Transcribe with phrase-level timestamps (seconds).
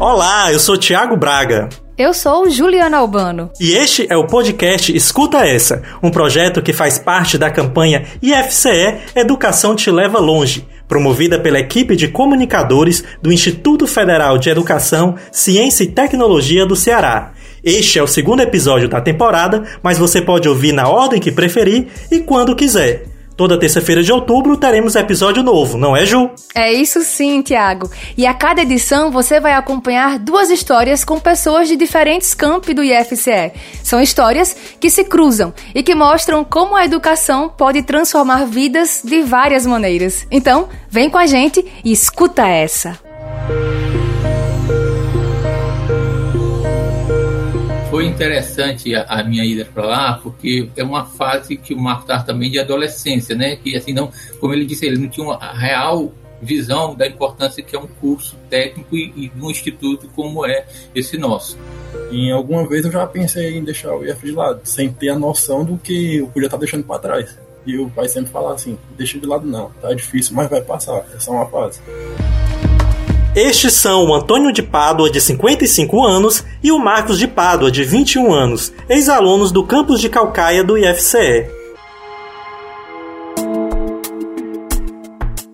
[0.00, 1.68] Olá, eu sou Tiago Braga.
[1.98, 3.50] Eu sou Juliana Albano.
[3.60, 8.96] E este é o podcast Escuta Essa, um projeto que faz parte da campanha IFCE
[9.14, 15.84] Educação Te Leva Longe, promovida pela equipe de comunicadores do Instituto Federal de Educação, Ciência
[15.84, 17.32] e Tecnologia do Ceará.
[17.62, 21.88] Este é o segundo episódio da temporada, mas você pode ouvir na ordem que preferir
[22.10, 23.04] e quando quiser.
[23.40, 26.28] Toda terça-feira de outubro teremos episódio novo, não é, Ju?
[26.54, 27.90] É isso sim, Tiago.
[28.14, 32.84] E a cada edição você vai acompanhar duas histórias com pessoas de diferentes campi do
[32.84, 33.52] IFCE.
[33.82, 39.22] São histórias que se cruzam e que mostram como a educação pode transformar vidas de
[39.22, 40.26] várias maneiras.
[40.30, 43.09] Então, vem com a gente e escuta essa.
[48.00, 52.00] Foi interessante a, a minha ida para lá, porque é uma fase que o Marco
[52.00, 53.56] estava também de adolescência, né?
[53.56, 57.76] Que assim, não, como ele disse, ele não tinha uma real visão da importância que
[57.76, 61.58] é um curso técnico e, e um instituto como é esse nosso.
[62.10, 65.18] Em alguma vez eu já pensei em deixar o IF de lado, sem ter a
[65.18, 67.38] noção do que eu podia estar deixando para trás.
[67.66, 71.04] E o pai sempre falava assim: deixa de lado não, tá difícil, mas vai passar,
[71.14, 71.82] é só uma fase.
[73.34, 77.84] Estes são o Antônio de Pádua, de 55 anos, e o Marcos de Pádua, de
[77.84, 81.46] 21 anos, ex-alunos do campus de Calcaia do IFCE.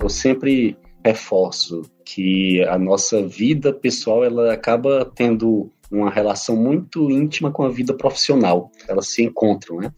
[0.00, 0.74] Eu sempre
[1.04, 7.68] reforço que a nossa vida pessoal ela acaba tendo uma relação muito íntima com a
[7.68, 8.70] vida profissional.
[8.88, 9.92] Elas se encontram, né?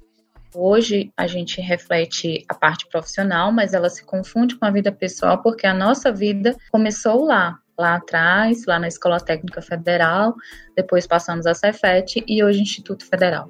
[0.52, 5.40] Hoje a gente reflete a parte profissional, mas ela se confunde com a vida pessoal
[5.40, 10.34] porque a nossa vida começou lá lá atrás, lá na Escola Técnica Federal,
[10.76, 13.48] depois passamos a Cefet e hoje Instituto Federal.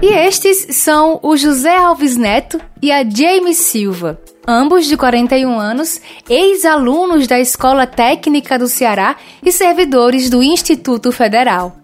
[0.00, 6.00] E estes são o José Alves Neto e a Jamie Silva, ambos de 41 anos,
[6.30, 11.76] ex-alunos da Escola Técnica do Ceará e servidores do Instituto Federal.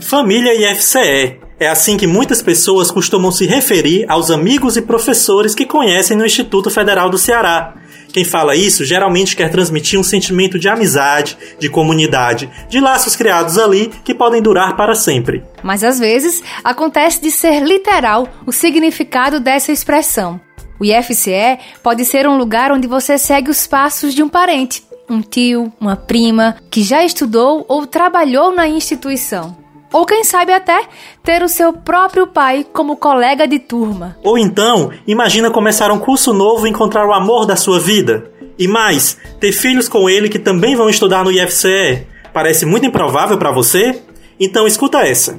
[0.00, 1.40] Família IFCE.
[1.60, 6.24] É assim que muitas pessoas costumam se referir aos amigos e professores que conhecem no
[6.24, 7.74] Instituto Federal do Ceará.
[8.12, 13.58] Quem fala isso geralmente quer transmitir um sentimento de amizade, de comunidade, de laços criados
[13.58, 15.44] ali que podem durar para sempre.
[15.62, 20.40] Mas às vezes acontece de ser literal o significado dessa expressão.
[20.80, 25.20] O IFCE pode ser um lugar onde você segue os passos de um parente, um
[25.20, 29.57] tio, uma prima, que já estudou ou trabalhou na instituição.
[29.92, 30.86] Ou quem sabe até
[31.22, 34.16] ter o seu próprio pai como colega de turma.
[34.22, 38.30] Ou então, imagina começar um curso novo e encontrar o amor da sua vida.
[38.58, 42.06] E mais, ter filhos com ele que também vão estudar no IFCE.
[42.32, 44.02] Parece muito improvável para você?
[44.38, 45.38] Então escuta essa.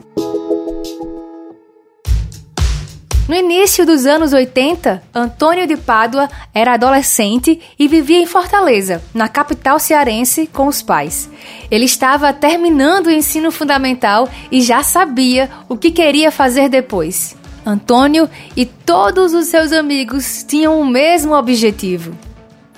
[3.30, 9.30] No início dos anos 80, Antônio de Pádua era adolescente e vivia em Fortaleza, na
[9.30, 11.30] capital cearense, com os pais.
[11.70, 17.38] Ele estava terminando o ensino fundamental e já sabia o que queria fazer depois.
[17.64, 22.18] Antônio e todos os seus amigos tinham o mesmo objetivo.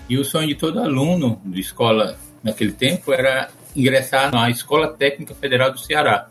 [0.09, 5.33] E o sonho de todo aluno de escola naquele tempo era ingressar na Escola Técnica
[5.33, 6.27] Federal do Ceará,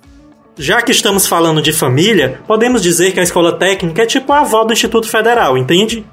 [0.60, 4.40] já que estamos falando de família, podemos dizer que a escola técnica é tipo a
[4.40, 6.04] avó do Instituto Federal, entende?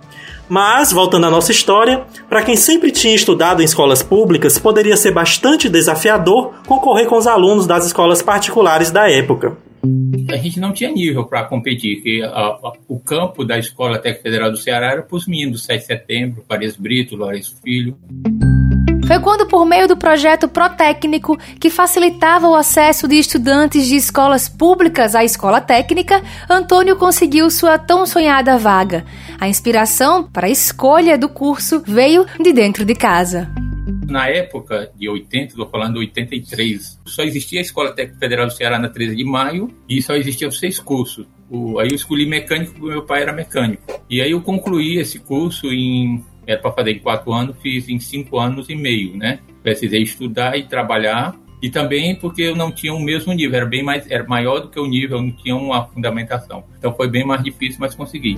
[0.47, 5.11] Mas, voltando à nossa história, para quem sempre tinha estudado em escolas públicas, poderia ser
[5.11, 9.57] bastante desafiador concorrer com os alunos das escolas particulares da época.
[10.31, 14.23] A gente não tinha nível para competir, que a, a, o campo da Escola Técnica
[14.23, 17.97] Federal do Ceará era para os meninos do 7 de setembro, Paris Brito, Lourenço Filho.
[19.07, 24.49] Foi quando, por meio do projeto Protécnico, que facilitava o acesso de estudantes de escolas
[24.49, 29.05] públicas à escola técnica, Antônio conseguiu sua tão sonhada vaga.
[29.39, 33.49] A inspiração para a escolha do curso veio de dentro de casa.
[34.05, 38.53] Na época de 80, estou falando de 83, só existia a Escola Técnica Federal do
[38.53, 41.25] Ceará na 13 de maio e só existiam seis cursos.
[41.49, 43.83] O, aí eu escolhi mecânico porque meu pai era mecânico.
[44.09, 47.99] E aí eu concluí esse curso em era para fazer em quatro anos, fiz em
[47.99, 49.39] cinco anos e meio, né?
[49.61, 53.83] Precisei estudar e trabalhar e também porque eu não tinha o mesmo nível, era bem
[53.83, 56.63] mais, era maior do que o nível, não tinha uma fundamentação.
[56.77, 58.37] Então foi bem mais difícil, mas consegui.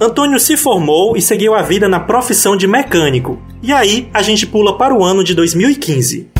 [0.00, 3.40] Antônio se formou e seguiu a vida na profissão de mecânico.
[3.62, 6.33] E aí a gente pula para o ano de 2015.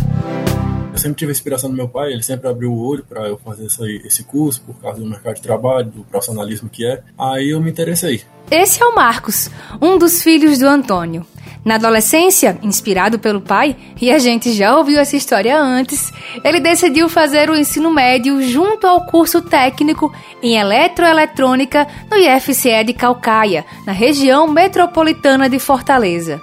[0.94, 3.36] Eu sempre tive a inspiração do meu pai, ele sempre abriu o olho para eu
[3.36, 3.66] fazer
[4.06, 7.02] esse curso por causa do mercado de trabalho, do profissionalismo que é.
[7.18, 8.22] Aí eu me interessei.
[8.48, 9.50] Esse é o Marcos,
[9.82, 11.26] um dos filhos do Antônio.
[11.64, 16.12] Na adolescência, inspirado pelo pai, e a gente já ouviu essa história antes,
[16.44, 22.92] ele decidiu fazer o ensino médio junto ao curso técnico em eletroeletrônica no IFCE de
[22.92, 26.40] Calcaia, na região metropolitana de Fortaleza.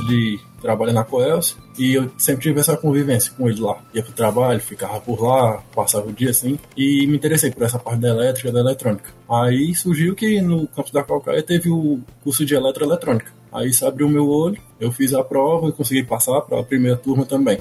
[0.00, 3.78] Ele trabalha na Coelce, e eu sempre tive essa convivência com ele lá.
[3.94, 7.78] Ia pro trabalho, ficava por lá, passava o dia assim, e me interessei por essa
[7.78, 9.10] parte da elétrica, da eletrônica.
[9.30, 13.30] Aí surgiu que no campus da Calcaia teve o curso de eletroeletrônica.
[13.52, 16.96] Aí isso abriu meu olho, eu fiz a prova e consegui passar para a primeira
[16.96, 17.58] turma também.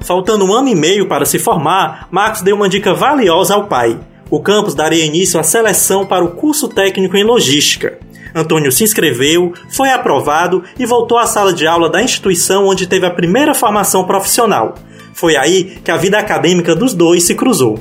[0.00, 3.98] Faltando um ano e meio para se formar, Marcos deu uma dica valiosa ao pai.
[4.28, 7.98] O campus daria início à seleção para o curso técnico em logística.
[8.34, 13.06] Antônio se inscreveu, foi aprovado e voltou à sala de aula da instituição onde teve
[13.06, 14.74] a primeira formação profissional.
[15.14, 17.78] Foi aí que a vida acadêmica dos dois se cruzou.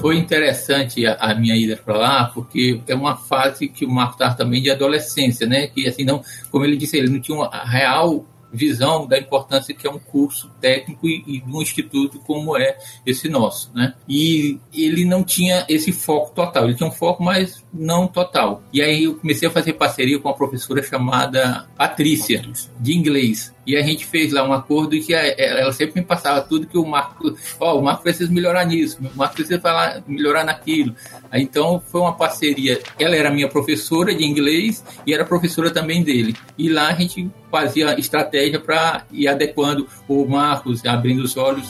[0.00, 4.36] Foi interessante a, minha ida para lá, porque é uma fase que o Marco estava
[4.36, 5.66] também de adolescência, né?
[5.66, 6.22] Que assim não,
[6.52, 10.50] como ele disse, ele não tinha uma real visão da importância que é um curso
[10.60, 13.94] técnico e, e um instituto como é esse nosso, né?
[14.08, 18.62] E ele não tinha esse foco total, ele tinha um foco, mas não total.
[18.72, 22.42] E aí eu comecei a fazer parceria com uma professora chamada Patrícia,
[22.78, 23.52] de inglês.
[23.68, 26.86] E a gente fez lá um acordo que ela sempre me passava tudo que o
[26.86, 30.94] Marco, ó, oh, o Marco precisa melhorar nisso, o Marco precisa falar, melhorar naquilo.
[31.30, 32.80] Aí, então foi uma parceria.
[32.98, 36.34] Ela era minha professora de inglês e era professora também dele.
[36.56, 41.68] E lá a gente fazia estratégia para ir adequando o Marcos, abrindo os olhos.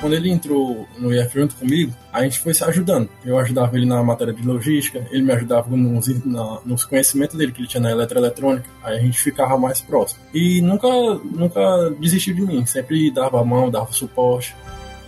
[0.00, 3.08] Quando ele entrou no IF junto comigo, a gente foi se ajudando.
[3.24, 7.50] Eu ajudava ele na matéria de logística, ele me ajudava nos, na, nos conhecimentos dele
[7.50, 10.20] que ele tinha na eletroeletrônica, aí a gente ficava mais próximo.
[10.34, 14.54] E nunca, nunca desistiu de mim, sempre dava a mão, dava suporte.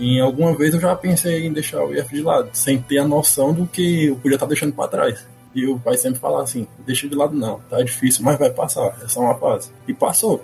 [0.00, 3.06] E alguma vez eu já pensei em deixar o IF de lado, sem ter a
[3.06, 5.26] noção do que eu podia estar deixando para trás.
[5.54, 8.96] E o pai sempre falava assim: deixa de lado não, tá difícil, mas vai passar,
[9.02, 9.70] é só uma fase.
[9.86, 10.42] E passou.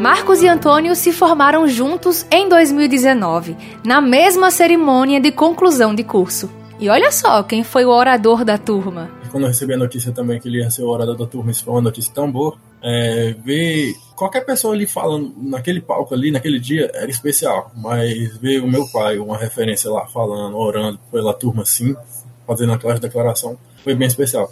[0.00, 6.48] Marcos e Antônio se formaram juntos em 2019, na mesma cerimônia de conclusão de curso.
[6.78, 9.10] E olha só quem foi o orador da turma.
[9.32, 11.64] Quando eu recebi a notícia também que ele ia ser o orador da turma, isso
[11.64, 12.56] foi uma notícia tão boa.
[12.80, 17.72] É, ver qualquer pessoa ali falando naquele palco ali, naquele dia, era especial.
[17.74, 21.96] Mas ver o meu pai, uma referência lá, falando, orando pela turma assim,
[22.48, 24.50] fazendo aquela declaração, foi bem especial.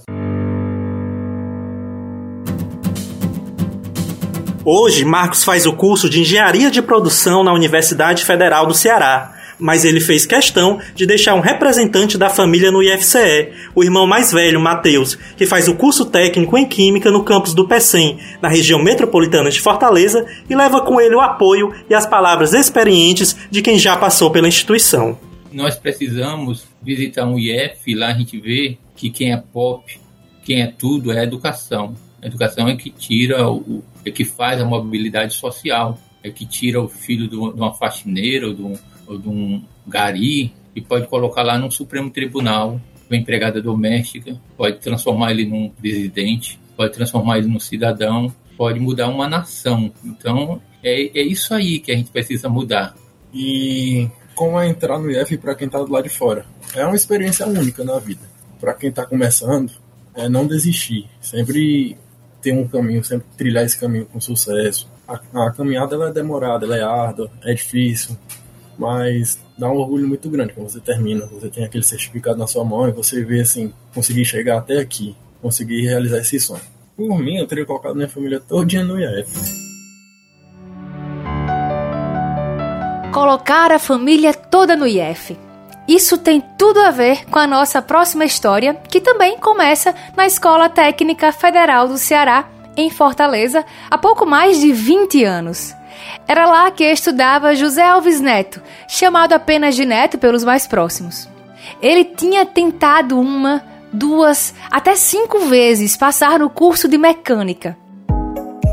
[4.63, 9.85] Hoje, Marcos faz o curso de Engenharia de Produção na Universidade Federal do Ceará, mas
[9.85, 14.61] ele fez questão de deixar um representante da família no IFCE, o irmão mais velho,
[14.61, 19.49] Matheus, que faz o curso técnico em Química no campus do PECEM, na região metropolitana
[19.49, 23.97] de Fortaleza, e leva com ele o apoio e as palavras experientes de quem já
[23.97, 25.17] passou pela instituição.
[25.57, 29.99] Nós precisamos visitar um IF, lá a gente vê que quem é pop,
[30.45, 31.95] quem é tudo é a educação.
[32.21, 36.79] A educação é que tira o, é que faz a mobilidade social, é que tira
[36.79, 38.75] o filho de uma faxineira ou de um,
[39.07, 44.77] ou de um gari e pode colocar lá no Supremo Tribunal, uma empregada doméstica, pode
[44.81, 49.91] transformar ele num presidente, pode transformar ele num cidadão, pode mudar uma nação.
[50.05, 52.95] Então, é, é isso aí que a gente precisa mudar.
[53.33, 54.07] E
[54.37, 56.45] como é entrar no IF para quem está do lado de fora?
[56.75, 58.21] É uma experiência única na vida.
[58.61, 59.73] Para quem está começando,
[60.15, 61.09] é não desistir.
[61.21, 61.97] Sempre
[62.43, 64.89] ter um caminho, sempre trilhar esse caminho com sucesso.
[65.09, 68.17] A, a caminhada é demorada, é árdua, é difícil,
[68.79, 72.65] mas dá um orgulho muito grande quando você termina, você tem aquele certificado na sua
[72.65, 76.63] mão e você vê assim, conseguir chegar até aqui, conseguir realizar esse sonho.
[76.95, 79.66] Por mim, eu teria colocado minha família todinha no IF.
[83.17, 85.39] Colocar a família toda no IF.
[85.89, 90.69] Isso tem tudo a ver com a nossa próxima história, que também começa na Escola
[90.69, 92.47] Técnica Federal do Ceará,
[92.77, 95.75] em Fortaleza, há pouco mais de 20 anos.
[96.29, 101.27] Era lá que estudava José Alves Neto, chamado apenas de Neto pelos mais próximos.
[101.81, 107.79] Ele tinha tentado uma, duas, até cinco vezes passar no curso de mecânica,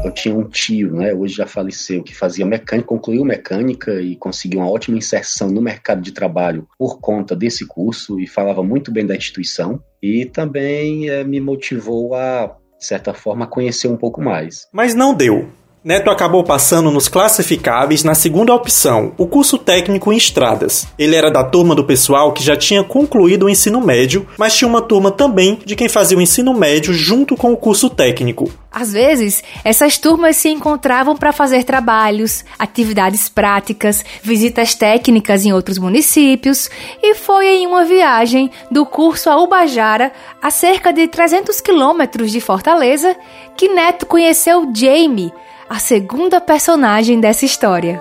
[0.03, 4.59] eu tinha um tio, né, hoje já faleceu, que fazia mecânica, concluiu mecânica e conseguiu
[4.59, 9.05] uma ótima inserção no mercado de trabalho por conta desse curso e falava muito bem
[9.05, 14.67] da instituição e também é, me motivou a, de certa forma, conhecer um pouco mais.
[14.73, 15.49] Mas não deu.
[15.85, 20.87] Neto acabou passando nos classificáveis na segunda opção, o curso técnico em estradas.
[20.97, 24.65] Ele era da turma do pessoal que já tinha concluído o ensino médio, mas tinha
[24.65, 28.49] uma turma também de quem fazia o ensino médio junto com o curso técnico.
[28.71, 35.77] Às vezes, essas turmas se encontravam para fazer trabalhos, atividades práticas, visitas técnicas em outros
[35.77, 36.69] municípios,
[37.01, 42.39] e foi em uma viagem do curso a Ubajara, a cerca de 300 quilômetros de
[42.39, 43.13] Fortaleza,
[43.57, 45.33] que Neto conheceu Jamie,
[45.73, 47.99] a segunda personagem dessa história.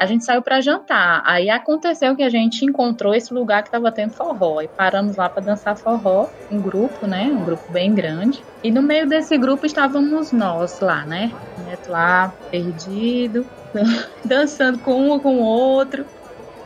[0.00, 1.24] a gente saiu para jantar.
[1.26, 4.62] Aí aconteceu que a gente encontrou esse lugar que tava tendo forró.
[4.62, 7.24] E paramos lá para dançar forró, um grupo, né?
[7.24, 8.44] Um grupo bem grande.
[8.62, 11.32] E no meio desse grupo estávamos nós lá, né?
[11.66, 13.44] Neto lá, perdido,
[14.24, 16.06] dançando com um ou com o outro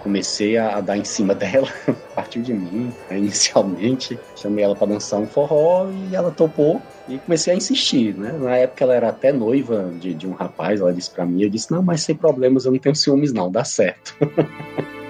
[0.02, 1.68] comecei a, dar em cima dela,
[2.14, 4.18] partiu de mim, né, inicialmente.
[4.35, 8.32] Chamei ela para dançar um forró e ela topou e comecei a insistir, né?
[8.32, 11.50] Na época ela era até noiva de, de um rapaz, ela disse para mim, eu
[11.50, 14.16] disse, não, mas sem problemas, eu não tenho ciúmes não, dá certo.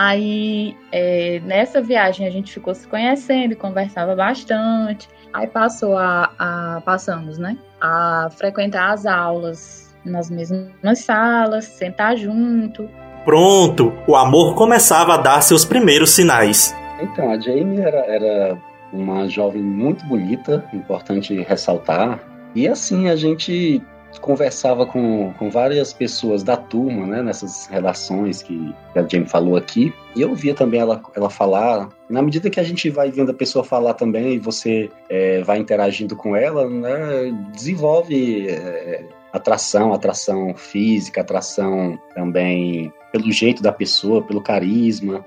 [0.00, 5.08] Aí, é, nessa viagem a gente ficou se conhecendo, conversava bastante.
[5.32, 7.58] Aí passou a, a passamos, né?
[7.80, 12.88] A frequentar as aulas nas mesmas salas, sentar junto.
[13.24, 16.72] Pronto, o amor começava a dar seus primeiros sinais.
[17.00, 18.58] Então, a Jamie era, era
[18.92, 22.20] uma jovem muito bonita, importante ressaltar.
[22.54, 23.82] E assim, a gente
[24.20, 29.92] conversava com, com várias pessoas da turma, né, nessas relações que a Jamie falou aqui,
[30.16, 33.34] e eu via também ela, ela falar, na medida que a gente vai vendo a
[33.34, 40.54] pessoa falar também e você é, vai interagindo com ela, né, desenvolve é, atração, atração
[40.54, 45.24] física, atração também pelo jeito da pessoa, pelo carisma.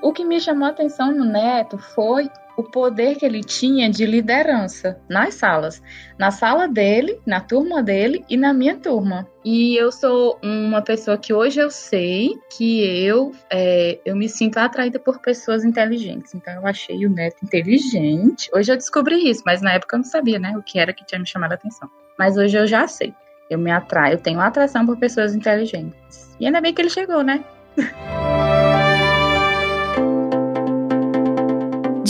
[0.00, 4.04] O que me chamou a atenção no Neto foi o poder que ele tinha de
[4.04, 5.80] liderança nas salas.
[6.18, 9.28] Na sala dele, na turma dele e na minha turma.
[9.44, 14.58] E eu sou uma pessoa que hoje eu sei que eu, é, eu me sinto
[14.58, 16.34] atraída por pessoas inteligentes.
[16.34, 18.50] Então eu achei o Neto inteligente.
[18.52, 21.06] Hoje eu descobri isso, mas na época eu não sabia, né, o que era que
[21.06, 21.88] tinha me chamado a atenção.
[22.18, 23.14] Mas hoje eu já sei.
[23.48, 26.36] Eu me atraio, eu tenho atração por pessoas inteligentes.
[26.40, 27.44] E ainda bem que ele chegou, né?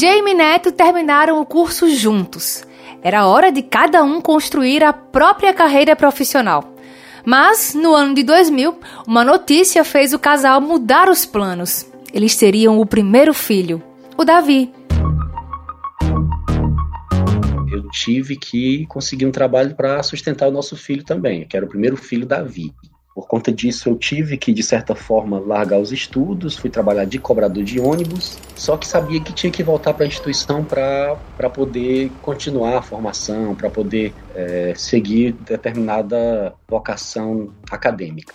[0.01, 2.65] Jamie e Neto terminaram o curso juntos.
[3.03, 6.73] Era hora de cada um construir a própria carreira profissional.
[7.25, 8.79] Mas, no ano de 2000,
[9.09, 11.85] uma notícia fez o casal mudar os planos.
[12.15, 13.83] Eles teriam o primeiro filho,
[14.17, 14.73] o Davi.
[17.73, 21.69] Eu tive que conseguir um trabalho para sustentar o nosso filho também, que era o
[21.69, 22.73] primeiro filho, Davi.
[23.19, 27.19] Por conta disso, eu tive que, de certa forma, largar os estudos, fui trabalhar de
[27.19, 31.17] cobrador de ônibus, só que sabia que tinha que voltar para a instituição para
[31.53, 38.35] poder continuar a formação, para poder é, seguir determinada vocação acadêmica.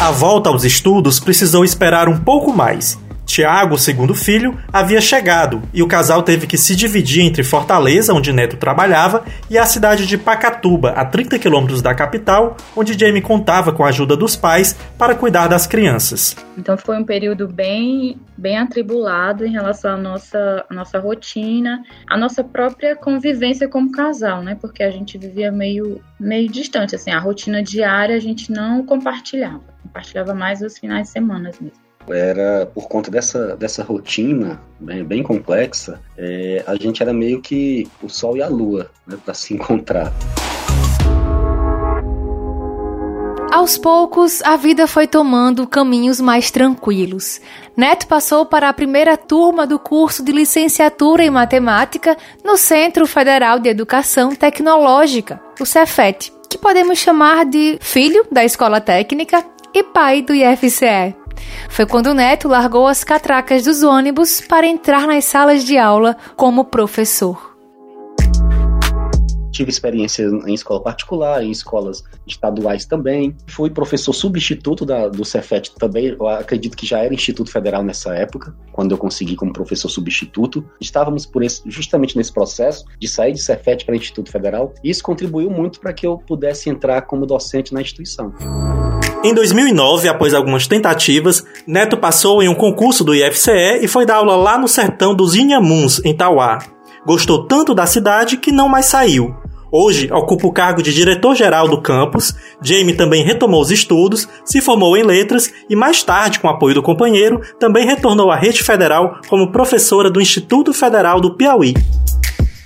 [0.00, 5.82] A volta aos estudos precisou esperar um pouco mais Tiago, segundo filho, havia chegado e
[5.82, 10.18] o casal teve que se dividir entre Fortaleza, onde Neto trabalhava, e a cidade de
[10.18, 15.14] Pacatuba, a 30 quilômetros da capital, onde Jamie contava com a ajuda dos pais para
[15.14, 16.36] cuidar das crianças.
[16.58, 22.18] Então foi um período bem, bem atribulado em relação à nossa, à nossa rotina, à
[22.18, 24.56] nossa própria convivência como casal, né?
[24.60, 29.62] Porque a gente vivia meio, meio distante, assim, a rotina diária a gente não compartilhava,
[29.82, 35.22] compartilhava mais os finais de semana mesmo era por conta dessa, dessa rotina bem, bem
[35.22, 39.54] complexa, é, a gente era meio que o sol e a lua né, para se
[39.54, 40.12] encontrar.
[43.52, 47.40] Aos poucos, a vida foi tomando caminhos mais tranquilos.
[47.76, 53.58] Neto passou para a primeira turma do curso de licenciatura em matemática no Centro Federal
[53.58, 60.22] de Educação Tecnológica, o Cefet, que podemos chamar de filho da escola técnica e pai
[60.22, 61.19] do IFCE.
[61.68, 66.16] Foi quando o Neto largou as catracas dos ônibus para entrar nas salas de aula
[66.36, 67.50] como professor.
[69.50, 73.36] Tive experiência em escola particular, em escolas estaduais também.
[73.46, 76.16] Fui professor substituto da, do Cefet também.
[76.18, 80.64] Eu acredito que já era Instituto Federal nessa época, quando eu consegui como professor substituto.
[80.80, 84.72] Estávamos por esse, justamente nesse processo de sair de Cefet para Instituto Federal.
[84.82, 88.32] Isso contribuiu muito para que eu pudesse entrar como docente na instituição.
[89.22, 94.16] Em 2009, após algumas tentativas, Neto passou em um concurso do IFCE e foi dar
[94.16, 96.58] aula lá no sertão dos Inhamuns, em Tauá.
[97.06, 99.34] Gostou tanto da cidade que não mais saiu.
[99.70, 102.34] Hoje ocupa o cargo de diretor-geral do campus.
[102.62, 106.82] Jamie também retomou os estudos, se formou em letras e, mais tarde, com apoio do
[106.82, 111.74] companheiro, também retornou à rede federal como professora do Instituto Federal do Piauí.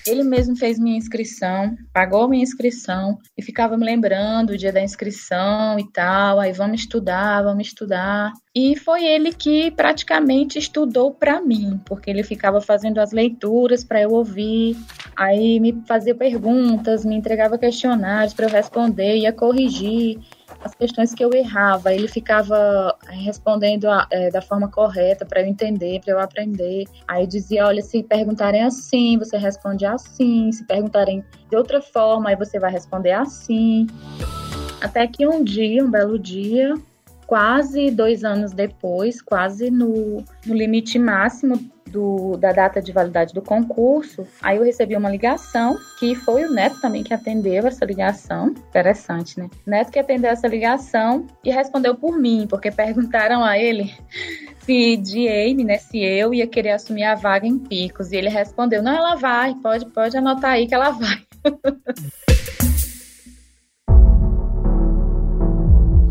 [0.07, 4.83] Ele mesmo fez minha inscrição, pagou minha inscrição e ficava me lembrando o dia da
[4.83, 6.39] inscrição e tal.
[6.39, 8.31] Aí vamos estudar, vamos estudar.
[8.55, 14.01] E foi ele que praticamente estudou para mim, porque ele ficava fazendo as leituras para
[14.01, 14.77] eu ouvir,
[15.17, 20.21] aí me fazia perguntas, me entregava questionários para eu responder, ia corrigir
[20.63, 25.47] as questões que eu errava, ele ficava eh, respondendo é, da forma correta para eu
[25.47, 26.85] entender, para eu aprender.
[27.09, 32.37] Aí dizia, olha, se perguntarem assim, você responde assim, se perguntarem de outra forma, aí
[32.37, 33.89] você vai responder assim.
[34.81, 36.75] Até que um dia, um belo dia,
[37.26, 41.59] quase dois anos depois, quase no, no limite máximo
[41.95, 46.50] do, da data de validade do concurso, aí eu recebi uma ligação, que foi o
[46.50, 48.49] Neto também que atendeu essa ligação.
[48.49, 49.49] Interessante, né?
[49.64, 53.95] Neto que atendeu essa ligação e respondeu por mim, porque perguntaram a ele
[54.66, 58.11] se Amy, né, se eu ia querer assumir a vaga em Picos.
[58.11, 61.23] E ele respondeu: "Não, ela vai, pode, pode anotar aí que ela vai".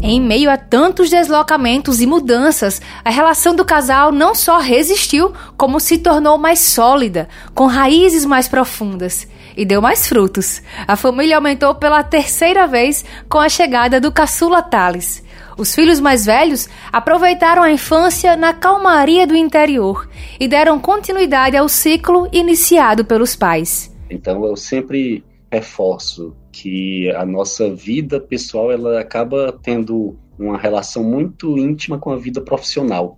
[0.06, 5.80] Em meio a tantos deslocamentos e mudanças, a relação do casal não só resistiu, como
[5.80, 9.26] se tornou mais sólida, com raízes mais profundas.
[9.56, 10.62] E deu mais frutos.
[10.86, 15.24] A família aumentou pela terceira vez com a chegada do caçula Thales.
[15.58, 21.70] Os filhos mais velhos aproveitaram a infância na calmaria do interior e deram continuidade ao
[21.70, 23.90] ciclo iniciado pelos pais.
[24.10, 31.58] Então eu sempre reforço que a nossa vida pessoal ela acaba tendo uma relação muito
[31.58, 33.18] íntima com a vida profissional.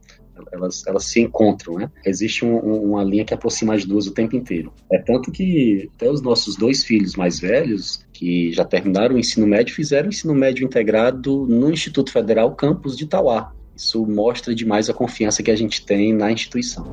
[0.52, 1.92] Elas, elas se encontram, né?
[2.06, 4.74] Existe um, uma linha que aproxima as duas o tempo inteiro.
[4.92, 9.46] É tanto que até os nossos dois filhos mais velhos, que já terminaram o ensino
[9.46, 13.54] médio, fizeram o ensino médio integrado no Instituto Federal Campus de Itauá.
[13.76, 16.86] Isso mostra demais a confiança que a gente tem na instituição.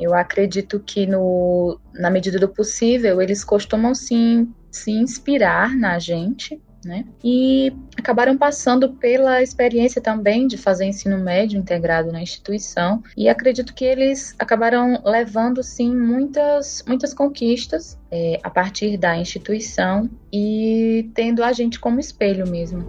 [0.00, 6.60] Eu acredito que no, na medida do possível eles costumam sim se inspirar na gente,
[6.84, 7.04] né?
[7.22, 13.72] E acabaram passando pela experiência também de fazer ensino médio integrado na instituição e acredito
[13.72, 21.42] que eles acabaram levando sim muitas muitas conquistas é, a partir da instituição e tendo
[21.42, 22.84] a gente como espelho mesmo.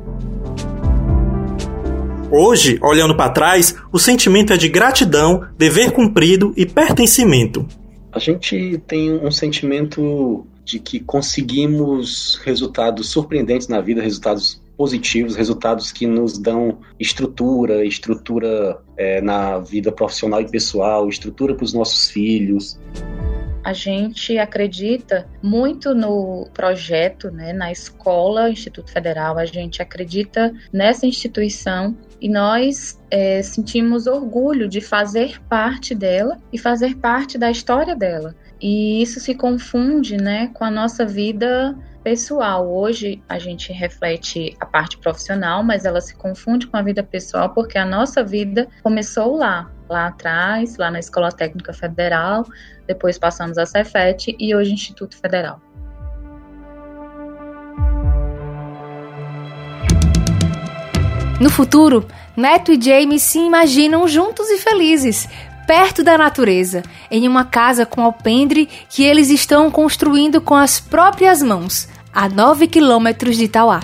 [2.32, 7.66] Hoje, olhando para trás, o sentimento é de gratidão, dever cumprido e pertencimento.
[8.12, 15.92] A gente tem um sentimento de que conseguimos resultados surpreendentes na vida, resultados positivos, resultados
[15.92, 22.10] que nos dão estrutura, estrutura é, na vida profissional e pessoal, estrutura para os nossos
[22.10, 22.78] filhos.
[23.64, 31.08] A gente acredita muito no projeto, né, na escola, Instituto Federal, a gente acredita nessa
[31.08, 37.96] instituição e nós é, sentimos orgulho de fazer parte dela e fazer parte da história
[37.96, 38.36] dela.
[38.62, 42.72] E isso se confunde, né, com a nossa vida pessoal.
[42.72, 47.50] Hoje a gente reflete a parte profissional, mas ela se confunde com a vida pessoal
[47.50, 52.46] porque a nossa vida começou lá, lá atrás, lá na Escola Técnica Federal,
[52.88, 55.60] depois passamos a Cefet e hoje Instituto Federal.
[61.42, 65.28] No futuro, Neto e Jamie se imaginam juntos e felizes,
[65.68, 71.42] perto da natureza, em uma casa com alpendre que eles estão construindo com as próprias
[71.42, 73.82] mãos, a 9 quilômetros de Itauá.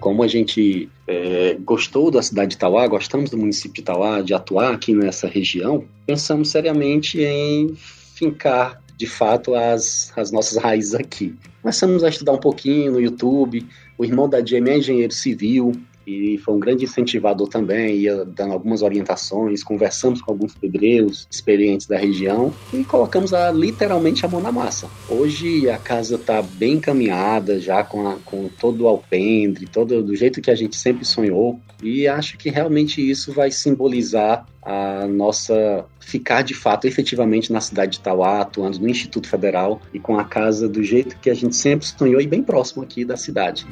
[0.00, 4.34] Como a gente é, gostou da cidade de Itauá, gostamos do município de Itauá, de
[4.34, 7.74] atuar aqui nessa região, pensamos seriamente em
[8.14, 11.34] fincar de fato as, as nossas raízes aqui.
[11.60, 13.66] Começamos a estudar um pouquinho no YouTube.
[13.98, 15.72] O irmão da Jamie é engenheiro civil,
[16.06, 21.86] e foi um grande incentivador também, ia dando algumas orientações, conversamos com alguns pedreiros experientes
[21.86, 24.88] da região e colocamos a, literalmente a mão na massa.
[25.08, 30.14] Hoje a casa está bem encaminhada, já com, a, com todo o alpendre, todo do
[30.14, 35.84] jeito que a gente sempre sonhou, e acho que realmente isso vai simbolizar a nossa
[36.00, 40.24] ficar de fato efetivamente na cidade de Itauá, atuando no Instituto Federal e com a
[40.24, 43.66] casa do jeito que a gente sempre sonhou e bem próximo aqui da cidade.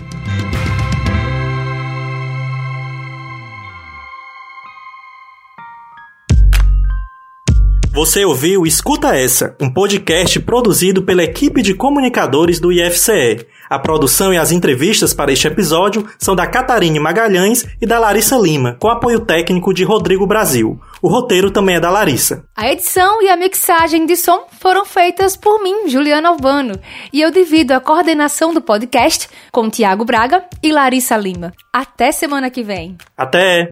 [7.94, 13.46] Você ouviu Escuta Essa, um podcast produzido pela equipe de comunicadores do IFCE.
[13.70, 18.37] A produção e as entrevistas para este episódio são da Catarine Magalhães e da Larissa
[18.37, 20.76] Lima, com apoio técnico de Rodrigo Brasil.
[21.00, 22.44] O roteiro também é da Larissa.
[22.57, 26.74] A edição e a mixagem de som foram feitas por mim, Juliana Albano,
[27.12, 31.52] e eu divido a coordenação do podcast com Tiago Braga e Larissa Lima.
[31.72, 32.98] Até semana que vem.
[33.16, 33.68] Até!